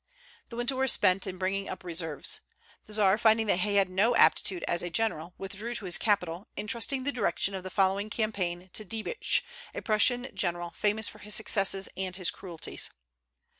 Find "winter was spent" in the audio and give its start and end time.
0.55-1.27